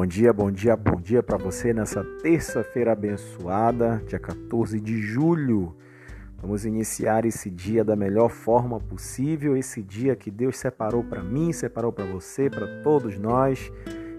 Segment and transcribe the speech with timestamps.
[0.00, 5.76] Bom dia, bom dia, bom dia para você nessa terça-feira abençoada, dia 14 de julho.
[6.40, 11.52] Vamos iniciar esse dia da melhor forma possível, esse dia que Deus separou para mim,
[11.52, 13.70] separou para você, para todos nós,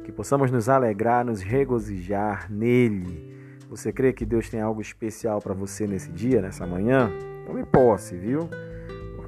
[0.04, 3.36] que possamos nos alegrar, nos regozijar nele.
[3.68, 7.12] Você crê que Deus tem algo especial para você nesse dia, nessa manhã?
[7.48, 8.48] Tome posse, viu?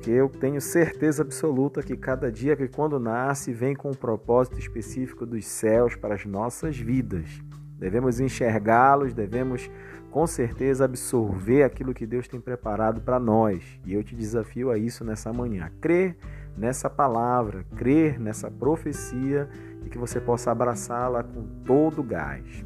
[0.03, 4.59] Porque eu tenho certeza absoluta que cada dia que quando nasce vem com um propósito
[4.59, 7.41] específico dos céus para as nossas vidas.
[7.79, 9.71] Devemos enxergá-los, devemos
[10.11, 13.63] com certeza absorver aquilo que Deus tem preparado para nós.
[13.85, 15.71] E eu te desafio a isso nessa manhã.
[15.79, 16.17] Crer
[16.57, 19.47] nessa palavra, crer nessa profecia
[19.85, 22.65] e que você possa abraçá-la com todo o gás.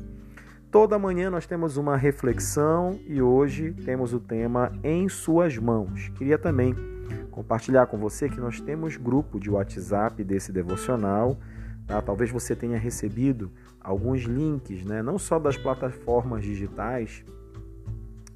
[0.72, 6.10] Toda manhã nós temos uma reflexão e hoje temos o tema em suas mãos.
[6.18, 6.97] Queria também
[7.32, 11.38] compartilhar com você que nós temos grupo de WhatsApp desse devocional.
[11.86, 12.02] Tá?
[12.02, 15.02] Talvez você tenha recebido alguns links, né?
[15.02, 17.24] não só das plataformas digitais,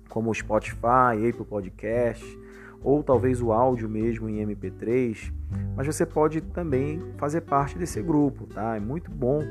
[0.07, 2.39] como o Spotify, Apple Podcast,
[2.83, 5.31] ou talvez o áudio mesmo em MP3,
[5.75, 8.75] mas você pode também fazer parte desse grupo, tá?
[8.75, 9.41] É muito bom.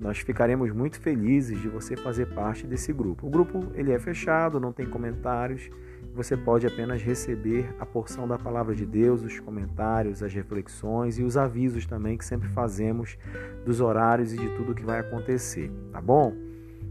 [0.00, 3.26] Nós ficaremos muito felizes de você fazer parte desse grupo.
[3.26, 5.70] O grupo ele é fechado, não tem comentários
[6.14, 11.22] você pode apenas receber a porção da palavra de Deus, os comentários, as reflexões e
[11.22, 13.16] os avisos também que sempre fazemos
[13.64, 16.34] dos horários e de tudo que vai acontecer, tá bom?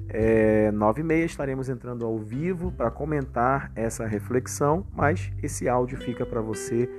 [0.10, 5.98] É, nove e meia estaremos entrando ao vivo para comentar essa reflexão, mas esse áudio
[5.98, 6.90] fica para você,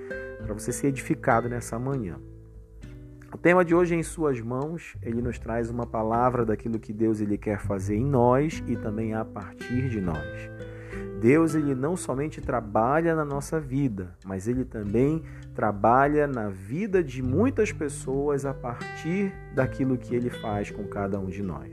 [0.43, 2.19] para você ser edificado nessa manhã.
[3.35, 4.95] O tema de hoje é em suas mãos.
[5.03, 9.15] Ele nos traz uma palavra daquilo que Deus ele quer fazer em nós e também
[9.15, 10.51] a partir de nós.
[11.21, 15.23] Deus ele não somente trabalha na nossa vida, mas ele também
[15.55, 21.27] trabalha na vida de muitas pessoas a partir daquilo que ele faz com cada um
[21.27, 21.73] de nós.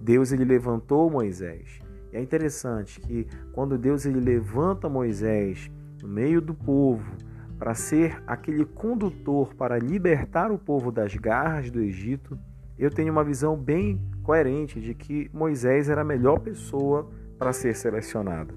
[0.00, 1.80] Deus ele levantou Moisés.
[2.12, 5.70] E é interessante que quando Deus ele levanta Moisés
[6.02, 7.14] no meio do povo
[7.58, 12.38] para ser aquele condutor para libertar o povo das garras do Egito,
[12.78, 17.74] eu tenho uma visão bem coerente de que Moisés era a melhor pessoa para ser
[17.74, 18.54] selecionado.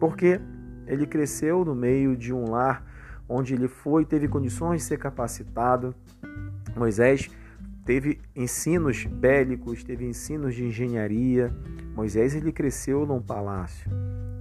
[0.00, 0.40] Porque
[0.84, 2.84] ele cresceu no meio de um lar
[3.28, 5.94] onde ele foi, teve condições de ser capacitado.
[6.76, 7.30] Moisés
[7.84, 11.54] teve ensinos bélicos, teve ensinos de engenharia.
[11.94, 13.88] Moisés ele cresceu num palácio.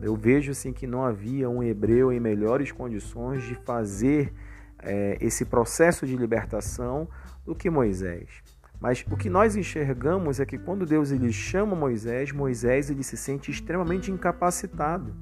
[0.01, 4.33] Eu vejo assim que não havia um hebreu em melhores condições de fazer
[4.79, 7.07] é, esse processo de libertação
[7.45, 8.43] do que Moisés.
[8.79, 13.17] Mas o que nós enxergamos é que quando Deus ele chama Moisés, Moisés ele se
[13.17, 15.13] sente extremamente incapacitado.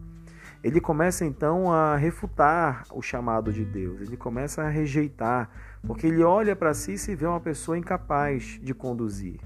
[0.64, 5.50] Ele começa então a refutar o chamado de Deus, ele começa a rejeitar,
[5.86, 9.42] porque ele olha para si e se vê uma pessoa incapaz de conduzir.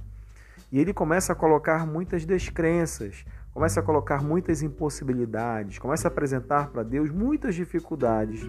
[0.71, 6.67] E ele começa a colocar muitas descrenças, começa a colocar muitas impossibilidades, começa a apresentar
[6.67, 8.41] para Deus muitas dificuldades.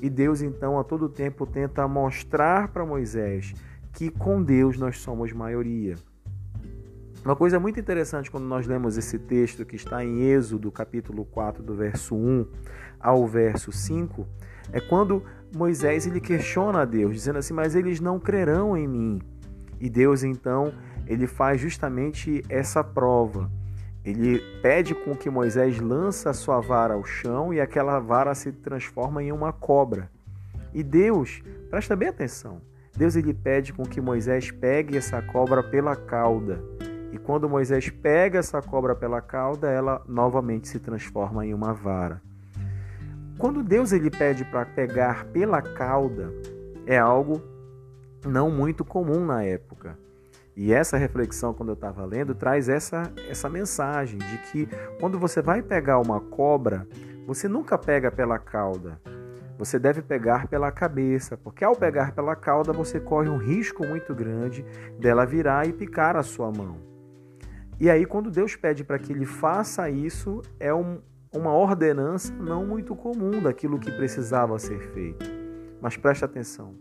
[0.00, 3.54] E Deus então a todo tempo tenta mostrar para Moisés
[3.94, 5.94] que com Deus nós somos maioria.
[7.24, 11.62] Uma coisa muito interessante quando nós lemos esse texto que está em Êxodo, capítulo 4,
[11.62, 12.46] do verso 1
[13.00, 14.26] ao verso 5,
[14.72, 15.22] é quando
[15.56, 19.22] Moisés ele questiona a Deus, dizendo assim: "Mas eles não crerão em mim".
[19.80, 20.74] E Deus então,
[21.06, 23.50] ele faz justamente essa prova.
[24.04, 28.52] Ele pede com que Moisés lance a sua vara ao chão e aquela vara se
[28.52, 30.10] transforma em uma cobra.
[30.74, 32.60] E Deus, presta bem atenção,
[32.96, 36.62] Deus ele pede com que Moisés pegue essa cobra pela cauda.
[37.12, 42.22] E quando Moisés pega essa cobra pela cauda, ela novamente se transforma em uma vara.
[43.36, 46.32] Quando Deus ele pede para pegar pela cauda,
[46.86, 47.42] é algo
[48.24, 49.98] não muito comum na época.
[50.56, 54.68] E essa reflexão, quando eu estava lendo, traz essa, essa mensagem de que
[55.00, 56.86] quando você vai pegar uma cobra,
[57.26, 59.00] você nunca pega pela cauda,
[59.58, 64.14] você deve pegar pela cabeça, porque ao pegar pela cauda você corre um risco muito
[64.14, 64.64] grande
[64.98, 66.78] dela virar e picar a sua mão.
[67.78, 71.00] E aí, quando Deus pede para que ele faça isso, é um,
[71.32, 75.24] uma ordenança não muito comum daquilo que precisava ser feito.
[75.80, 76.76] Mas preste atenção: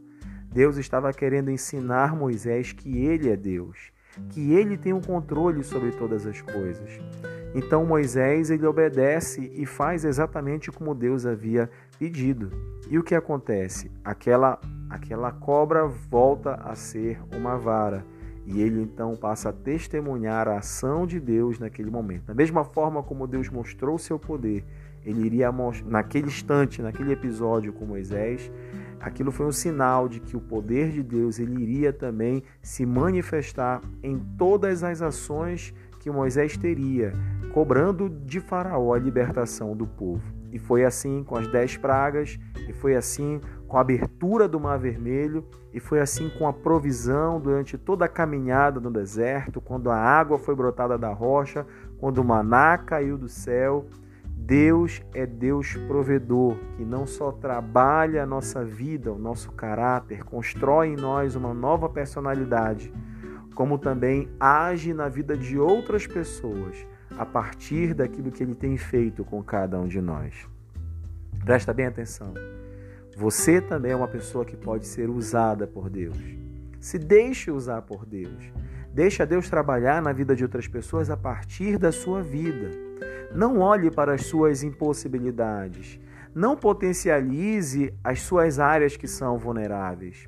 [0.51, 3.91] Deus estava querendo ensinar Moisés que ele é Deus,
[4.29, 6.99] que ele tem o um controle sobre todas as coisas.
[7.55, 11.69] Então Moisés ele obedece e faz exatamente como Deus havia
[11.99, 12.51] pedido.
[12.89, 13.91] E o que acontece?
[14.03, 18.05] Aquela aquela cobra volta a ser uma vara.
[18.45, 22.25] E ele então passa a testemunhar a ação de Deus naquele momento.
[22.25, 24.65] Da mesma forma como Deus mostrou seu poder,
[25.05, 25.49] ele iria
[25.85, 28.51] naquele instante, naquele episódio com Moisés,
[29.03, 33.81] aquilo foi um sinal de que o poder de Deus ele iria também se manifestar
[34.01, 37.13] em todas as ações que Moisés teria,
[37.53, 40.23] cobrando de Faraó a libertação do povo.
[40.51, 44.77] E foi assim com as dez pragas, e foi assim com a abertura do Mar
[44.77, 49.97] Vermelho, e foi assim com a provisão durante toda a caminhada no deserto, quando a
[49.97, 51.65] água foi brotada da rocha,
[51.97, 53.85] quando o maná caiu do céu.
[54.45, 60.89] Deus é Deus provedor, que não só trabalha a nossa vida, o nosso caráter, constrói
[60.89, 62.93] em nós uma nova personalidade,
[63.55, 66.85] como também age na vida de outras pessoas
[67.17, 70.45] a partir daquilo que ele tem feito com cada um de nós.
[71.45, 72.33] Presta bem atenção.
[73.15, 76.17] Você também é uma pessoa que pode ser usada por Deus.
[76.81, 78.51] Se deixe usar por Deus.
[78.93, 82.82] Deixa Deus trabalhar na vida de outras pessoas a partir da sua vida.
[83.35, 85.99] Não olhe para as suas impossibilidades.
[86.35, 90.27] Não potencialize as suas áreas que são vulneráveis.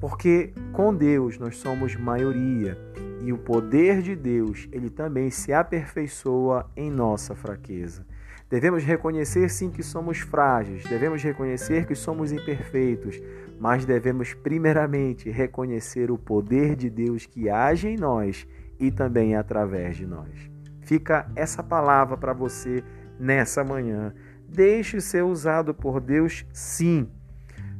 [0.00, 2.78] Porque com Deus nós somos maioria
[3.22, 8.06] e o poder de Deus, ele também se aperfeiçoa em nossa fraqueza.
[8.48, 13.20] Devemos reconhecer sim que somos frágeis, devemos reconhecer que somos imperfeitos,
[13.58, 18.46] mas devemos primeiramente reconhecer o poder de Deus que age em nós
[18.78, 20.55] e também através de nós.
[20.86, 22.82] Fica essa palavra para você
[23.18, 24.14] nessa manhã.
[24.48, 27.10] Deixe ser usado por Deus sim.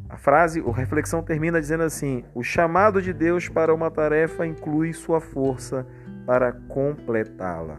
[0.08, 4.92] A frase, a reflexão termina dizendo assim: o chamado de Deus para uma tarefa inclui
[4.92, 5.86] sua força
[6.26, 7.78] para completá-la.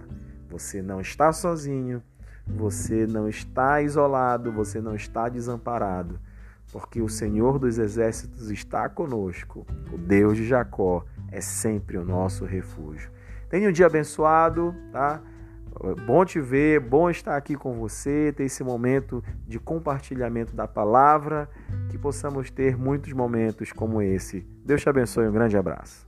[0.49, 2.01] Você não está sozinho,
[2.47, 6.21] você não está isolado, você não está desamparado,
[6.71, 9.67] porque o Senhor dos Exércitos está conosco.
[9.91, 13.16] O Deus de Jacó é sempre o nosso refúgio.
[13.49, 15.21] Tenha um dia abençoado, tá?
[16.05, 21.47] Bom te ver, bom estar aqui com você, ter esse momento de compartilhamento da palavra,
[21.89, 24.45] que possamos ter muitos momentos como esse.
[24.65, 26.07] Deus te abençoe, um grande abraço.